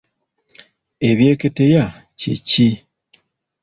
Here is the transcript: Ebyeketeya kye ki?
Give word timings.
Ebyeketeya 1.09 1.83
kye 2.19 2.33
ki? 2.47 2.67